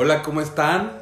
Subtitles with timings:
[0.00, 0.92] Hola, ¿cómo están?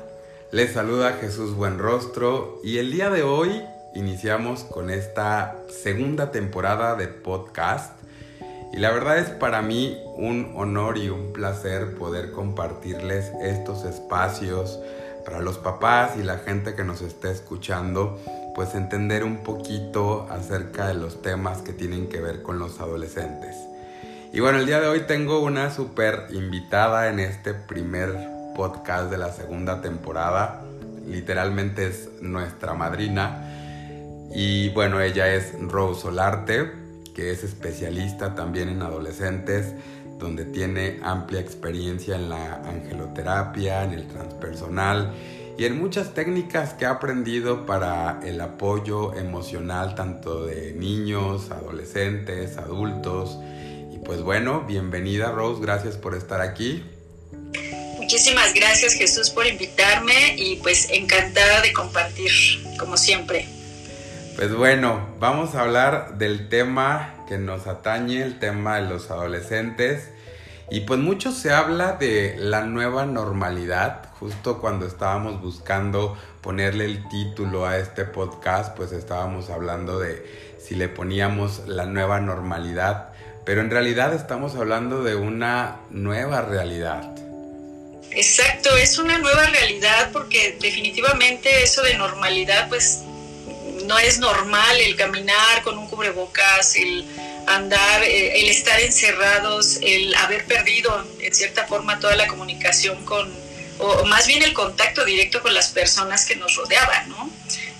[0.52, 3.62] Les saluda Jesús Buenrostro y el día de hoy
[3.94, 7.92] iniciamos con esta segunda temporada de podcast
[8.72, 14.78] y la verdad es para mí un honor y un placer poder compartirles estos espacios
[15.26, 18.18] para los papás y la gente que nos esté escuchando,
[18.54, 23.56] pues entender un poquito acerca de los temas que tienen que ver con los adolescentes.
[24.32, 29.18] Y bueno, el día de hoy tengo una súper invitada en este primer podcast de
[29.18, 30.62] la segunda temporada.
[31.06, 33.52] Literalmente es nuestra madrina.
[34.34, 36.72] Y bueno, ella es Rose Solarte,
[37.14, 39.74] que es especialista también en adolescentes,
[40.18, 45.12] donde tiene amplia experiencia en la angeloterapia, en el transpersonal
[45.58, 52.58] y en muchas técnicas que ha aprendido para el apoyo emocional tanto de niños, adolescentes,
[52.58, 53.38] adultos.
[53.92, 56.82] Y pues bueno, bienvenida Rose, gracias por estar aquí.
[58.06, 62.30] Muchísimas gracias Jesús por invitarme y pues encantada de compartir,
[62.78, 63.48] como siempre.
[64.36, 70.10] Pues bueno, vamos a hablar del tema que nos atañe, el tema de los adolescentes.
[70.70, 74.04] Y pues mucho se habla de la nueva normalidad.
[74.20, 80.76] Justo cuando estábamos buscando ponerle el título a este podcast, pues estábamos hablando de si
[80.76, 83.08] le poníamos la nueva normalidad.
[83.44, 87.25] Pero en realidad estamos hablando de una nueva realidad.
[88.10, 93.00] Exacto, es una nueva realidad porque definitivamente eso de normalidad pues
[93.84, 97.04] no es normal el caminar con un cubrebocas, el
[97.46, 103.32] andar, eh, el estar encerrados, el haber perdido en cierta forma toda la comunicación con,
[103.78, 107.30] o más bien el contacto directo con las personas que nos rodeaban, ¿no?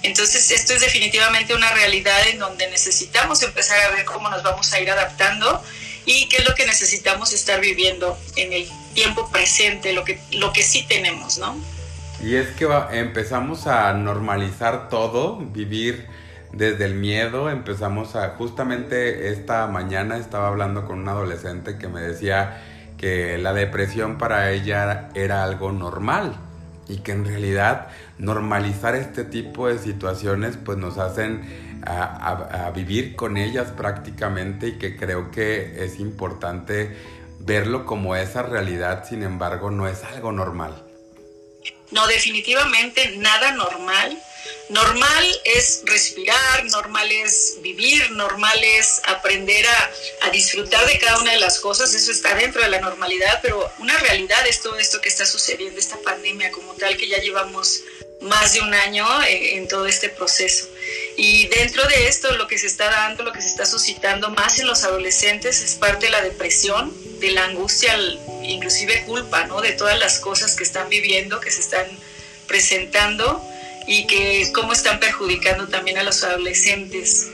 [0.03, 4.73] Entonces esto es definitivamente una realidad en donde necesitamos empezar a ver cómo nos vamos
[4.73, 5.63] a ir adaptando
[6.05, 10.52] y qué es lo que necesitamos estar viviendo en el tiempo presente, lo que, lo
[10.52, 11.55] que sí tenemos, ¿no?
[12.20, 16.07] Y es que empezamos a normalizar todo, vivir
[16.52, 22.01] desde el miedo, empezamos a, justamente esta mañana estaba hablando con un adolescente que me
[22.01, 22.62] decía
[22.96, 26.35] que la depresión para ella era algo normal
[26.89, 33.14] y que en realidad normalizar este tipo de situaciones pues nos hacen a, a vivir
[33.14, 36.96] con ellas prácticamente y que creo que es importante
[37.46, 40.83] verlo como esa realidad, sin embargo, no es algo normal.
[41.92, 44.20] No, definitivamente nada normal.
[44.68, 49.90] Normal es respirar, normal es vivir, normal es aprender a,
[50.23, 53.70] a, disfrutar de cada una de las cosas, eso está dentro de la normalidad, pero
[53.79, 57.83] una realidad es todo esto que está sucediendo, esta pandemia como tal, que ya llevamos
[58.20, 60.68] más de un año eh, en todo este proceso.
[61.17, 64.59] Y dentro de esto lo que se está dando, lo que se está suscitando más
[64.61, 67.97] en los adolescentes es parte de la depresión, de la angustia,
[68.43, 69.63] inclusive culpa, ¿no?
[69.63, 71.87] De todas las cosas que están viviendo, que se están
[72.47, 73.43] presentando
[73.87, 77.29] y que cómo están perjudicando también a los adolescentes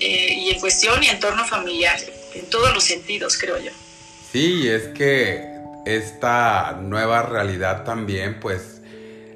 [0.00, 1.98] eh, y en cuestión y entorno familiar,
[2.34, 3.70] en todos los sentidos, creo yo.
[4.30, 5.52] Sí, es que
[5.86, 8.80] esta nueva realidad también, pues,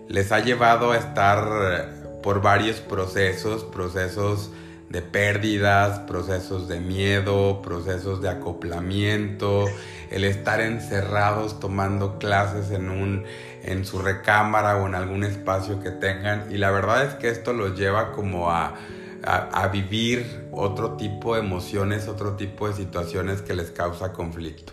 [0.08, 1.95] les ha llevado a estar
[2.26, 4.50] por varios procesos, procesos
[4.88, 9.66] de pérdidas, procesos de miedo, procesos de acoplamiento,
[10.10, 13.24] el estar encerrados tomando clases en un
[13.62, 17.52] en su recámara o en algún espacio que tengan y la verdad es que esto
[17.52, 18.74] los lleva como a,
[19.22, 24.72] a vivir otro tipo de emociones, otro tipo de situaciones que les causa conflicto.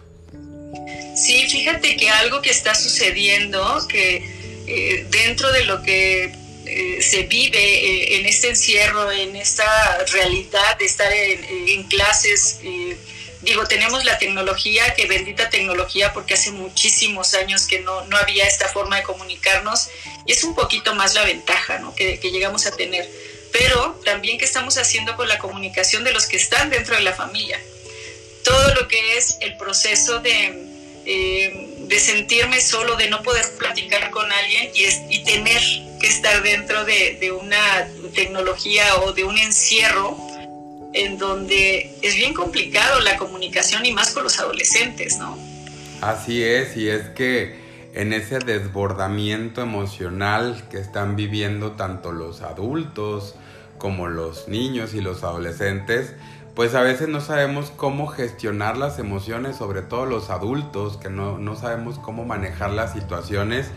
[1.15, 4.25] Sí, fíjate que algo que está sucediendo, que
[4.65, 10.77] eh, dentro de lo que eh, se vive eh, en este encierro, en esta realidad
[10.77, 12.59] de estar en, clases,
[13.41, 18.47] digo, tenemos la tecnología, que bendita tecnología, porque hace muchísimos años que no, no había
[18.47, 19.89] esta forma de comunicarnos,
[20.25, 21.93] y es un poquito más la ventaja ¿no?
[21.95, 23.09] que, que llegamos a tener.
[23.51, 27.13] Pero también qué estamos haciendo con la comunicación de los que están dentro de la
[27.13, 27.59] familia.
[28.43, 30.71] Todo lo que es el proceso de
[31.05, 35.61] de sentirme solo, de no poder platicar con alguien y tener
[36.03, 40.17] que estar dentro de, de, una tecnología o de un encierro
[40.91, 45.37] en donde es bien complicado la comunicación y más con los adolescentes, ¿no?
[46.01, 47.55] Así es, y es que
[47.93, 53.35] en ese desbordamiento emocional que están viviendo tanto los adultos
[53.77, 56.15] como los niños y los adolescentes,
[56.55, 61.39] pues a veces no sabemos cómo gestionar las emociones, sobre todo los adultos, que no,
[61.39, 63.71] no, sabemos cómo manejar las situaciones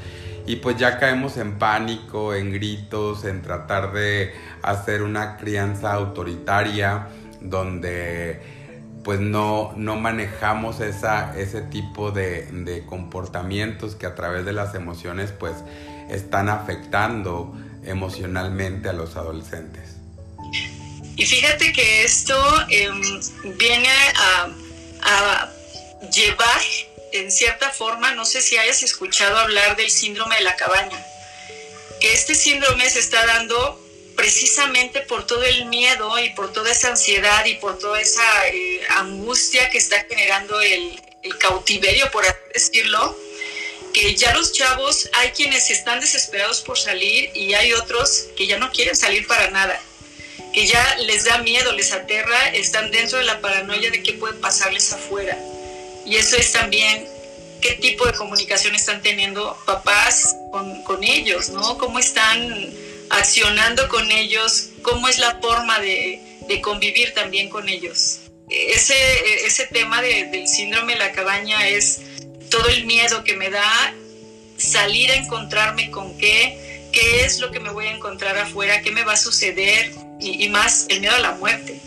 [0.46, 4.32] y pues ya caemos en pánico, en gritos, en tratar de
[4.62, 7.08] hacer una crianza autoritaria
[7.40, 8.43] donde
[9.02, 14.75] pues no, no manejamos esa, ese tipo de, de, comportamientos que a través de las
[14.75, 15.55] emociones pues
[16.11, 19.95] están afectando emocionalmente a los adolescentes.
[21.16, 22.36] Y fíjate que esto
[22.68, 23.20] em,
[23.56, 25.50] viene a,
[26.12, 26.60] llevar
[27.12, 31.04] en cierta forma, no sé si hayas escuchado hablar del síndrome de la cabaña,
[32.00, 33.80] que este síndrome se está dando
[34.14, 38.80] precisamente por todo el miedo y por toda esa ansiedad y por toda esa eh,
[38.90, 43.16] angustia que está generando el, el cautiverio, por así decirlo,
[43.94, 48.58] que ya los chavos hay quienes están desesperados por salir y hay otros que ya
[48.58, 49.80] no quieren salir para nada,
[50.56, 54.32] que ya les da miedo, les aterra, están dentro de la paranoia de qué puede
[54.38, 55.38] pasarles afuera.
[56.06, 57.06] Y eso es también
[57.60, 61.76] qué tipo de comunicación están teniendo papás con, con ellos, ¿no?
[61.76, 62.72] ¿Cómo están
[63.10, 64.70] accionando con ellos?
[64.80, 68.20] ¿Cómo es la forma de, de convivir también con ellos?
[68.48, 68.96] Ese,
[69.44, 72.00] ese tema de, del síndrome de la cabaña es
[72.48, 73.94] todo el miedo que me da
[74.56, 78.90] salir a encontrarme con qué, qué es lo que me voy a encontrar afuera, qué
[78.90, 81.80] me va a suceder y, más el miedo a la muerte.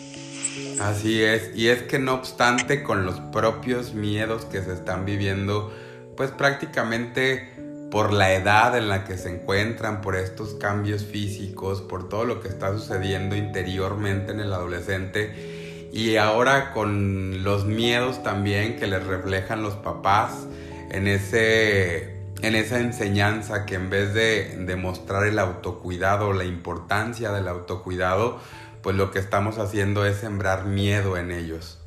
[0.79, 5.73] Así es, y es que no obstante con los propios miedos que se están viviendo,
[6.15, 7.53] pues prácticamente
[7.91, 12.39] por la edad en la que se encuentran, por estos cambios físicos, por todo lo
[12.41, 19.03] que está sucediendo interiormente en el adolescente y ahora con los miedos también que les
[19.05, 20.47] reflejan los papás
[20.91, 27.47] en ese en esa enseñanza que en vez de demostrar el autocuidado, la importancia del
[27.47, 28.41] autocuidado,
[28.81, 31.77] pues lo que estamos haciendo es sembrar miedo en ellos.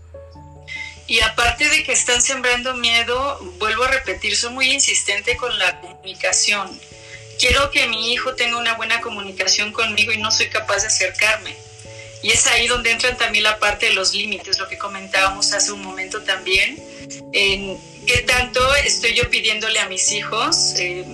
[1.06, 5.80] Y aparte de que están sembrando miedo, vuelvo a repetir, soy muy insistente con la
[5.80, 6.70] comunicación.
[7.38, 11.56] Quiero que mi hijo tenga una buena comunicación conmigo y no soy capaz de acercarme.
[12.22, 15.72] Y es ahí donde entran también la parte de los límites, lo que comentábamos hace
[15.72, 16.78] un momento también.
[17.32, 20.74] En qué tanto estoy yo pidiéndole a mis hijos.
[20.78, 21.04] Eh,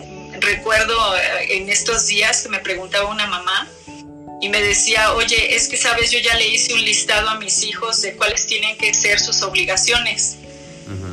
[0.40, 3.68] recuerdo eh, en estos días que me preguntaba una mamá,
[4.40, 7.62] y me decía, oye, es que sabes, yo ya le hice un listado a mis
[7.64, 10.36] hijos de cuáles tienen que ser sus obligaciones,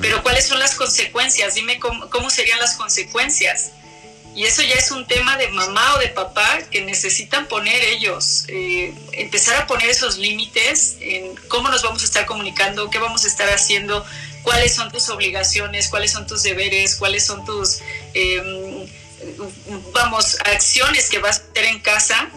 [0.01, 3.71] pero cuáles son las consecuencias, dime cómo, serían las consecuencias.
[4.35, 8.43] Y eso ya es un tema de mamá o de papá que necesitan poner ellos,
[8.49, 13.23] eh, empezar a poner esos límites en cómo nos vamos a estar comunicando, qué vamos
[13.23, 14.05] a estar haciendo,
[14.43, 17.79] cuáles son tus obligaciones, cuáles son tus deberes, cuáles son tus,
[18.13, 18.85] em,
[19.93, 22.29] vamos, acciones que vas a hacer en casa.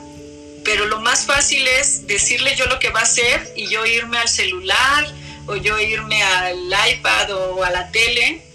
[0.64, 4.18] Pero lo más fácil es decirle yo lo que va a hacer y yo irme
[4.18, 5.12] al celular
[5.46, 8.47] o yo irme al iPad o a la tele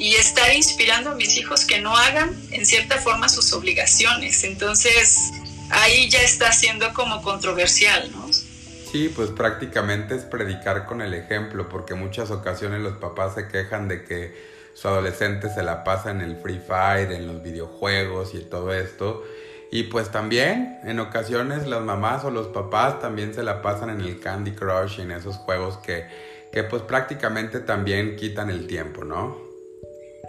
[0.00, 4.44] y estar inspirando a mis hijos que no hagan en cierta forma sus obligaciones.
[4.44, 5.30] Entonces
[5.68, 8.32] ahí ya está siendo como controversial, ¿no?
[8.32, 13.88] Sí, pues prácticamente es predicar con el ejemplo, porque muchas ocasiones los papás se quejan
[13.88, 14.34] de que
[14.72, 19.22] su adolescente se la pasa en el Free Fire, en los videojuegos y todo esto,
[19.70, 24.00] y pues también en ocasiones las mamás o los papás también se la pasan en
[24.00, 26.06] el Candy Crush y en esos juegos que,
[26.50, 29.49] que pues prácticamente también quitan el tiempo, ¿no?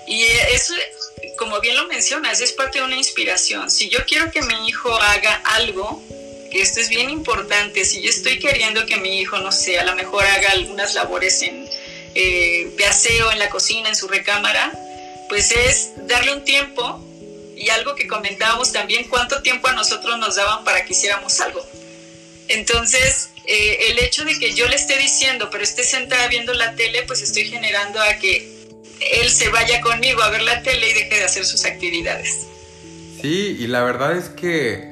[0.08, 0.74] Y eso,
[1.38, 3.70] como bien lo mencionas, es parte de una inspiración.
[3.70, 6.02] Si yo quiero que mi hijo haga algo,
[6.52, 9.86] que esto es bien importante, si yo estoy queriendo que mi hijo, no sé, a
[9.86, 11.68] lo mejor haga algunas labores en,
[12.14, 14.72] eh, de aseo en la cocina, en su recámara,
[15.30, 17.02] pues es darle un tiempo
[17.56, 21.66] y algo que comentábamos también, cuánto tiempo a nosotros nos daban para que hiciéramos algo.
[22.50, 26.76] Entonces, eh, el hecho de que yo le esté diciendo, pero esté sentada viendo la
[26.76, 28.61] tele, pues estoy generando a que
[29.02, 32.48] él se vaya conmigo a ver la tele y deje de hacer sus actividades.
[33.22, 34.92] Sí, y la verdad es que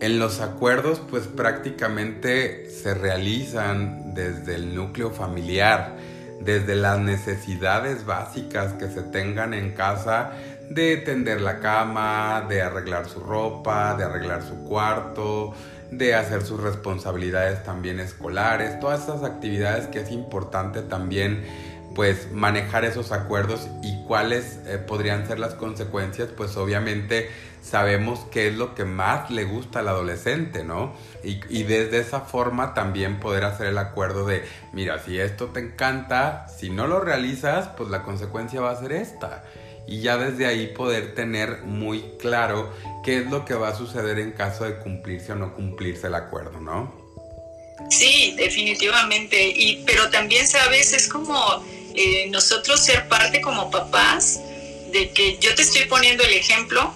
[0.00, 5.96] en los acuerdos pues prácticamente se realizan desde el núcleo familiar,
[6.40, 10.32] desde las necesidades básicas que se tengan en casa
[10.70, 15.54] de tender la cama, de arreglar su ropa, de arreglar su cuarto,
[15.92, 21.44] de hacer sus responsabilidades también escolares, todas esas actividades que es importante también
[21.94, 27.30] pues manejar esos acuerdos y cuáles eh, podrían ser las consecuencias, pues obviamente
[27.62, 30.94] sabemos qué es lo que más le gusta al adolescente, ¿no?
[31.22, 35.60] Y, y, desde esa forma también poder hacer el acuerdo de, mira, si esto te
[35.60, 39.44] encanta, si no lo realizas, pues la consecuencia va a ser esta
[39.86, 42.72] y ya desde ahí poder tener muy claro
[43.04, 46.14] qué es lo que va a suceder en caso de cumplirse o no cumplirse el
[46.14, 46.92] acuerdo, ¿no?
[47.90, 49.52] Sí, definitivamente.
[49.54, 51.34] Y, pero también, sabes, es como
[51.94, 54.40] eh, nosotros ser parte como papás
[54.92, 56.94] de que yo te estoy poniendo el ejemplo,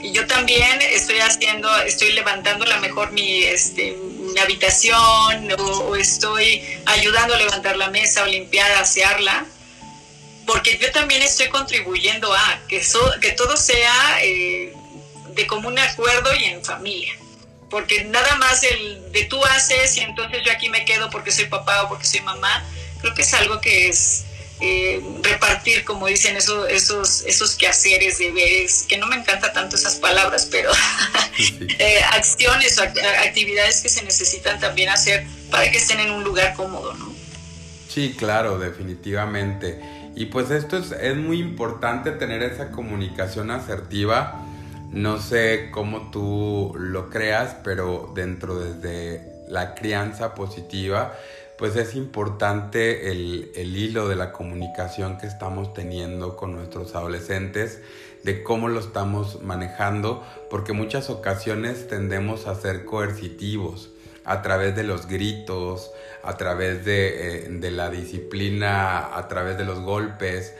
[0.00, 5.94] Y yo también estoy haciendo, estoy levantando a lo mejor mi, este, mi habitación o,
[5.96, 9.44] estoy ayudando a levantar la mesa o limpiar, asearla,
[10.46, 12.82] porque yo también estoy contribuyendo a que,
[13.20, 14.72] que todo sea eh,
[15.34, 17.14] de común acuerdo y en familia.
[17.70, 21.46] Porque nada más el de tú haces y entonces yo aquí me quedo porque soy
[21.46, 22.64] papá o porque soy mamá,
[23.02, 24.24] creo que es algo que es
[24.60, 29.96] eh, repartir, como dicen, esos, esos, esos quehaceres, deberes, que no me encanta tanto esas
[29.96, 30.70] palabras, pero
[31.78, 36.54] eh, acciones o actividades que se necesitan también hacer para que estén en un lugar
[36.54, 37.12] cómodo, ¿no?
[37.88, 39.80] Sí, claro, definitivamente.
[40.14, 44.46] Y pues esto es, es muy importante tener esa comunicación asertiva.
[44.92, 51.18] No sé cómo tú lo creas, pero dentro desde la crianza positiva,
[51.62, 57.80] pues es importante el, hilo de la comunicación que estamos teniendo con nuestros adolescentes,
[58.24, 63.90] de cómo lo estamos manejando, porque muchas ocasiones tendemos a ser coercitivos
[64.24, 65.92] a través de los gritos,
[66.24, 70.56] a través de, eh, la disciplina, a través de los golpes,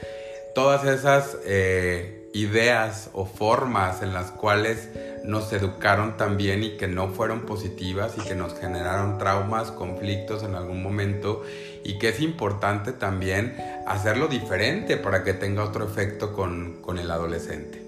[0.54, 4.88] todas esas eh, ideas o formas en las cuales
[5.24, 10.54] nos educaron también y que no fueron positivas y que nos generaron traumas, conflictos en
[10.54, 11.42] algún momento
[11.84, 17.82] y que es importante también hacerlo diferente para que tenga otro efecto con, el adolescente.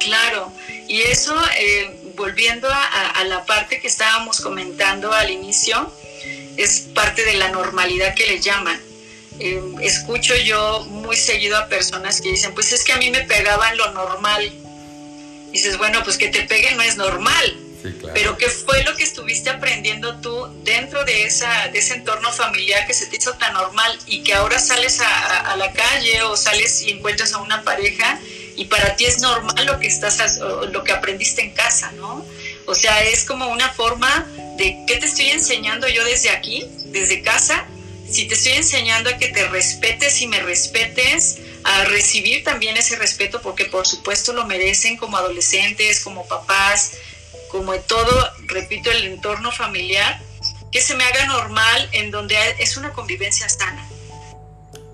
[0.00, 0.52] Claro,
[0.88, 5.90] y eso, eh, volviendo a, la parte que estábamos comentando al inicio,
[6.56, 8.85] es parte de la normalidad que le llaman.
[9.38, 13.22] Eh, escucho yo muy seguido a personas que dicen, pues es que a mí me
[13.22, 14.52] pegaban lo normal
[15.56, 17.56] dices, bueno, pues que te peguen no es normal.
[18.14, 22.84] Pero ¿qué fue lo que estuviste aprendiendo tú dentro de, esa, de ese entorno familiar
[22.84, 26.82] que se te hizo tan normal y que ahora sales a, la calle o sales
[26.82, 28.18] y encuentras a una pareja
[28.56, 32.26] y para ti es normal lo que, estás, lo que aprendiste en casa, ¿no?
[32.66, 34.26] O sea, es como una forma
[34.56, 37.66] de qué te estoy enseñando yo desde aquí, desde casa.
[38.16, 42.96] Si te estoy enseñando a que te respetes y me respetes, a recibir también ese
[42.96, 46.96] respeto porque por supuesto lo merecen como adolescentes, como papás,
[47.50, 48.10] como en todo,
[48.46, 50.18] repito, el entorno familiar,
[50.72, 53.86] que se me haga normal en donde es una convivencia sana.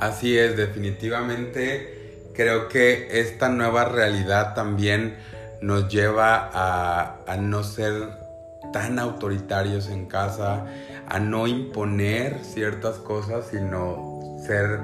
[0.00, 5.16] Así es, definitivamente creo que esta nueva realidad también
[5.60, 8.18] nos lleva a, a no ser
[8.72, 10.66] tan autoritarios en casa,
[11.12, 14.80] a no imponer ciertas cosas, sino ser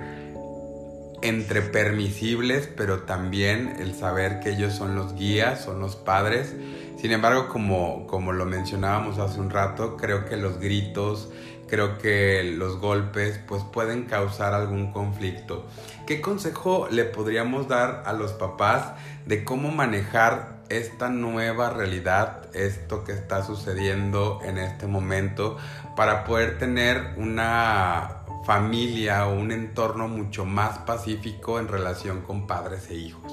[1.23, 6.55] entre permisibles, pero también el saber que ellos son los guías, son los padres.
[7.01, 11.31] Sin embargo, como, como lo mencionábamos hace un rato, creo que los gritos,
[11.67, 15.67] creo que los golpes, pues pueden causar algún conflicto.
[16.07, 18.93] ¿Qué consejo le podríamos dar a los papás
[19.25, 25.59] de cómo manejar esta nueva realidad, esto que está sucediendo en este momento,
[25.97, 32.85] para poder tener una familia o un entorno mucho más pacífico en relación con padres
[32.91, 33.33] e hijos?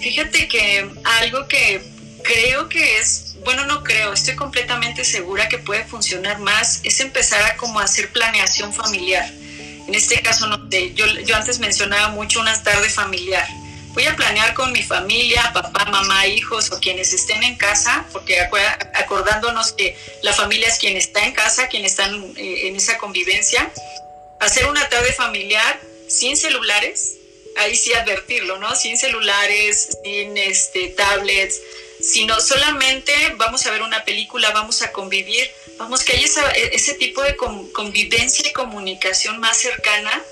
[0.00, 0.90] Fíjate que
[1.20, 1.80] algo que
[2.22, 7.42] creo que es, bueno, no creo, estoy completamente segura que puede funcionar más, es empezar
[7.44, 9.30] a como hacer planeación familiar.
[9.86, 13.46] En este caso, no yo, yo antes mencionaba mucho una tarde familiar
[13.94, 18.40] voy a planear con mi familia, papá, mamá, hijos o quienes estén en casa, porque
[18.40, 23.70] acordándonos que la familia es quien está en casa, quien está eh, en esa convivencia,
[24.40, 27.16] hacer una tarde familiar sin celulares,
[27.56, 28.74] ahí sí advertirlo, ¿no?
[28.74, 31.60] Sin celulares, sin este, tablets,
[32.00, 35.48] sino solamente vamos a ver una película, vamos a convivir,
[35.78, 36.26] vamos que haya
[36.72, 40.22] ese tipo de convivencia y comunicación más cercana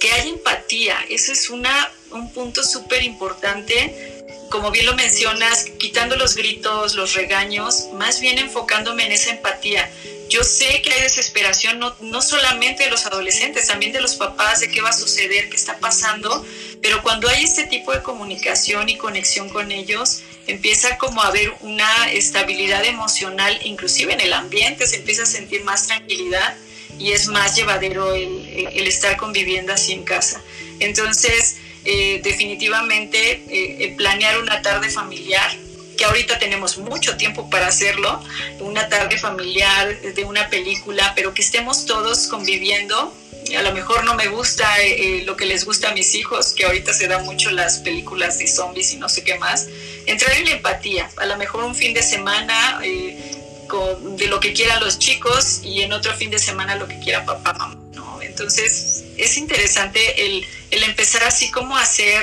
[0.00, 1.04] que haya empatía.
[1.10, 4.22] Eso es una, un punto súper importante.
[4.50, 9.90] Como bien lo mencionas, quitando los gritos, los regaños, más bien enfocándome en esa empatía.
[10.28, 14.60] Yo sé que hay desesperación, no, no solamente de los adolescentes, también de los papás,
[14.60, 16.44] de qué va a suceder, qué está pasando,
[16.82, 21.52] pero cuando hay este tipo de comunicación y conexión con ellos, empieza como a haber
[21.60, 26.56] una estabilidad emocional, inclusive en el ambiente, se empieza a sentir más tranquilidad
[26.98, 30.42] y es más llevadero el, estar conviviendo así en casa.
[30.80, 35.50] Entonces, eh, definitivamente, eh, planear una tarde familiar,
[35.96, 38.22] que ahorita tenemos mucho tiempo para hacerlo,
[38.60, 43.14] una tarde familiar de una película, pero que estemos todos conviviendo.
[43.56, 46.64] A lo mejor no me gusta eh, lo que les gusta a mis hijos, que
[46.64, 49.68] ahorita se dan mucho las películas de zombies y no sé qué más.
[50.06, 54.80] Entrar en la empatía, a lo mejor un fin de semana de lo que quieran
[54.80, 58.20] los chicos y en otro fin de semana lo que quiera papá, mamá, ¿no?
[58.20, 62.22] Entonces es interesante el, empezar así como a hacer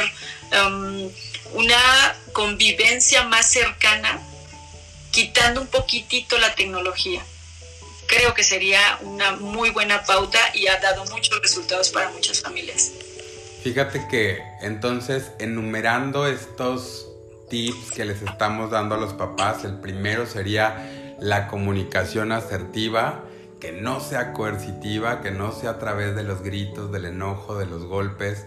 [0.52, 1.10] um,
[1.54, 4.20] una convivencia más cercana,
[5.12, 7.24] quitando un poquitito la tecnología.
[8.08, 12.92] Creo que sería una muy buena pauta y ha dado muchos resultados para muchas familias.
[13.64, 17.08] Fíjate que entonces enumerando estos
[17.50, 23.24] tips que les estamos dando a los papás, el primero sería la comunicación asertiva,
[23.60, 27.66] que no sea coercitiva, que no sea a través de los gritos, del enojo, de
[27.66, 28.46] los golpes.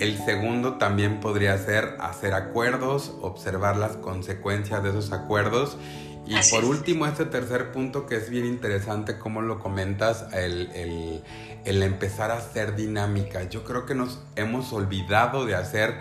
[0.00, 5.76] El segundo también podría ser hacer acuerdos, observar las consecuencias de esos acuerdos.
[6.26, 11.22] Y por último, este tercer punto que es bien interesante, como lo comentas, el, el,
[11.64, 13.44] el empezar a hacer dinámica.
[13.44, 15.94] Yo creo que nos hemos olvidado de hacer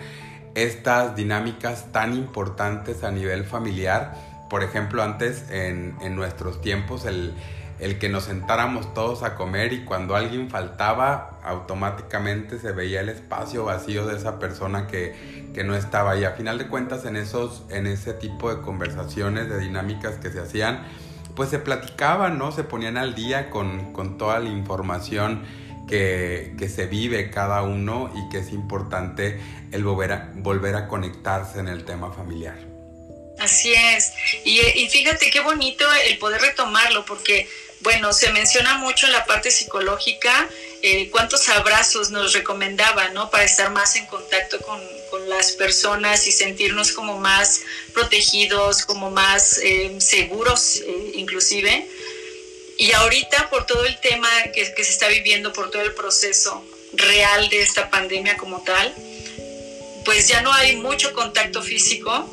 [0.56, 4.16] estas dinámicas tan importantes a nivel familiar.
[4.50, 7.34] Por ejemplo, antes en, en nuestros tiempos, el,
[7.80, 13.10] el que nos sentáramos todos a comer y cuando alguien faltaba, automáticamente se veía el
[13.10, 16.16] espacio vacío de esa persona que, no estaba.
[16.16, 20.30] Y a final de cuentas, en, esos, en ese tipo de conversaciones, de dinámicas que
[20.30, 20.86] se hacían,
[21.36, 22.52] pues se platicaban, ¿no?
[22.52, 25.44] Se ponían al día con, toda la información
[25.88, 29.40] que, se vive cada uno y que es importante
[29.72, 32.60] el volver a, volver a conectarse en el tema familiar.
[33.40, 34.14] Así es.
[34.46, 37.48] Y, y fíjate qué bonito el poder retomarlo, porque
[37.82, 40.50] bueno, se menciona mucho en la parte psicológica
[40.82, 43.30] eh, cuántos abrazos nos recomendaba, ¿no?
[43.30, 49.58] Para estar más en contacto con, las personas y sentirnos como más protegidos, como más
[49.58, 51.86] eh, seguros eh, inclusive.
[52.78, 56.64] Y ahorita por todo el tema que, que se está viviendo, por todo el proceso
[56.94, 58.94] real de esta pandemia como tal,
[60.06, 62.30] pues ya no hay mucho contacto físico,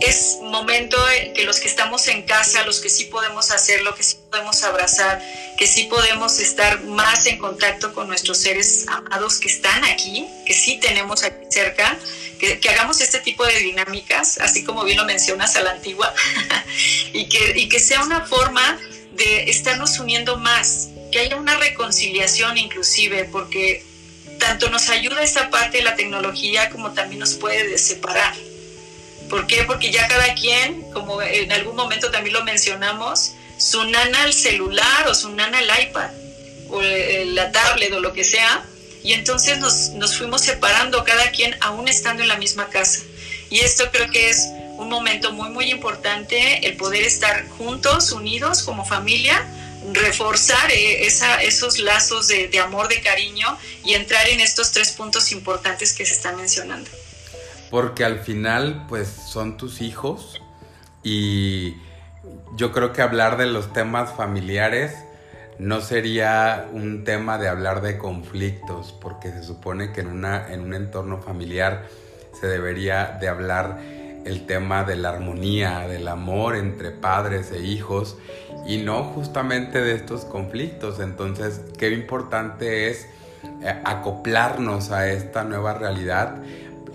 [0.00, 0.96] es momento
[1.34, 5.20] que los que estamos en casa, los que sí podemos hacerlo, que sí podemos abrazar,
[5.56, 10.54] que sí podemos estar más en contacto con nuestros seres amados que están aquí, que
[10.54, 11.98] sí tenemos aquí cerca,
[12.38, 16.14] que, hagamos este tipo de dinámicas, así como bien lo mencionas a la antigua,
[17.12, 18.78] y, que, y que sea una forma
[19.12, 23.84] de estarnos uniendo más, que haya una reconciliación inclusive, porque
[24.38, 28.34] tanto nos ayuda esta parte de la tecnología como también nos puede separar.
[29.28, 29.64] ¿Por qué?
[29.64, 35.08] Porque ya cada quien, como en algún momento también lo mencionamos, su nana al celular
[35.08, 36.10] o su nana al iPad
[36.70, 38.64] o la tablet o lo que sea,
[39.02, 43.00] y entonces nos, nos fuimos separando cada quien aún estando en la misma casa.
[43.50, 48.62] Y esto creo que es un momento muy, muy importante, el poder estar juntos, unidos
[48.62, 49.46] como familia,
[49.92, 54.90] reforzar eh, esa, esos lazos de, de amor, de cariño y entrar en estos tres
[54.90, 56.90] puntos importantes que se están mencionando
[57.70, 60.40] porque al final pues son tus hijos
[61.02, 61.76] y
[62.56, 64.94] yo creo que hablar de los temas familiares
[65.58, 70.60] no sería un tema de hablar de conflictos, porque se supone que en, una, en
[70.60, 71.86] un entorno familiar
[72.40, 73.78] se debería de hablar
[74.24, 78.16] el tema de la armonía, del amor entre padres e hijos
[78.66, 81.00] y no justamente de estos conflictos.
[81.00, 83.08] Entonces, qué importante es
[83.62, 86.36] eh, acoplarnos a esta nueva realidad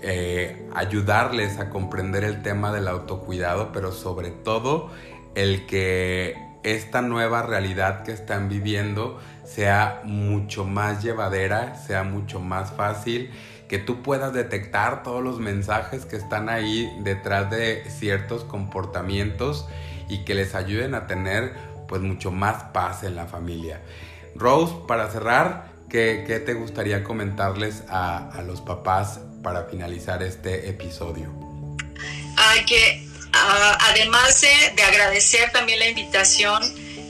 [0.02, 4.90] eh, ayudarles a comprender el tema del autocuidado, pero sobre todo
[5.34, 12.72] el que esta nueva realidad que están viviendo sea mucho más llevadera, sea mucho más
[12.72, 13.30] fácil,
[13.68, 19.68] que tú puedas detectar todos los mensajes que están ahí detrás de ciertos comportamientos
[20.08, 21.52] y que les ayuden a tener
[21.86, 23.80] pues mucho más paz en la familia.
[24.34, 31.32] Rose, para cerrar, ¿qué, te gustaría comentarles a, a los papás para finalizar este episodio?
[32.36, 36.60] Hay que, además de, agradecer también la invitación,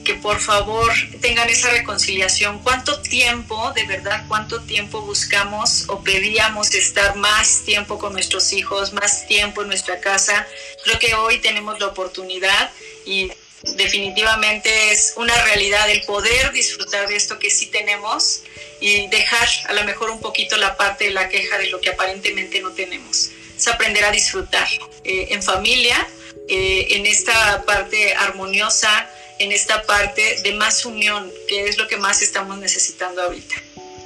[0.04, 0.92] que por favor
[1.22, 2.58] tengan esa reconciliación.
[2.58, 8.92] ¿Cuánto tiempo, de verdad, cuánto tiempo buscamos o pedíamos estar más tiempo con nuestros hijos,
[8.92, 10.46] más tiempo en nuestra casa?
[10.84, 12.70] Creo que hoy tenemos la oportunidad
[13.06, 13.32] y
[13.76, 18.42] definitivamente es una realidad el poder disfrutar de esto que sí tenemos
[18.80, 21.90] y dejar a lo mejor un poquito la parte de la queja de lo que
[21.90, 23.30] aparentemente no tenemos.
[23.56, 24.68] Es aprender a disfrutar
[25.04, 26.06] eh, en familia,
[26.48, 31.96] eh, en esta parte armoniosa, en esta parte de más unión, que es lo que
[31.96, 33.54] más estamos necesitando ahorita.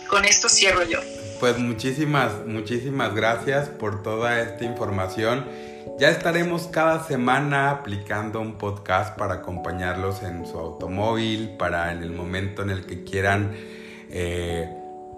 [0.09, 1.01] Con esto cierro yo.
[1.41, 5.47] Pues muchísimas, muchísimas gracias por toda esta información.
[5.97, 12.11] Ya estaremos cada semana aplicando un podcast para acompañarlos en su automóvil, para en el
[12.11, 13.53] momento en el que quieran
[14.11, 14.69] eh,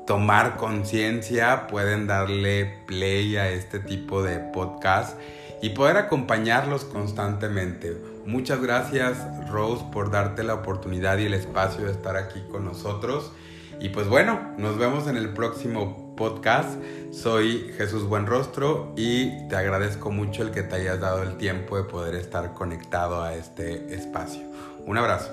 [0.07, 5.19] tomar conciencia, pueden darle play a este tipo de podcast
[5.63, 7.97] y poder acompañarlos constantemente.
[8.27, 9.19] Muchas gracias
[9.51, 13.33] Rose por darte la oportunidad y el espacio de estar aquí con nosotros.
[13.81, 16.79] Y pues bueno, nos vemos en el próximo podcast.
[17.13, 21.85] Soy Jesús Buenrostro y te agradezco mucho el que te hayas dado el tiempo de
[21.85, 24.43] poder estar conectado a este espacio.
[24.85, 25.31] Un abrazo.